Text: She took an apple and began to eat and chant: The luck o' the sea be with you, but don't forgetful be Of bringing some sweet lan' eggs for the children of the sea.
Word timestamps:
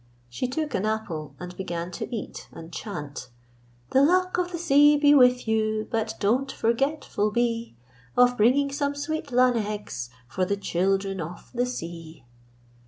She 0.29 0.47
took 0.47 0.73
an 0.73 0.83
apple 0.83 1.35
and 1.39 1.55
began 1.55 1.91
to 1.91 2.09
eat 2.09 2.49
and 2.51 2.73
chant: 2.73 3.29
The 3.91 4.01
luck 4.01 4.35
o' 4.39 4.45
the 4.45 4.57
sea 4.57 4.97
be 4.97 5.13
with 5.13 5.47
you, 5.47 5.87
but 5.91 6.15
don't 6.19 6.51
forgetful 6.51 7.29
be 7.29 7.75
Of 8.17 8.35
bringing 8.35 8.71
some 8.71 8.95
sweet 8.95 9.31
lan' 9.31 9.57
eggs 9.57 10.09
for 10.27 10.43
the 10.43 10.57
children 10.57 11.21
of 11.21 11.51
the 11.53 11.67
sea. 11.67 12.25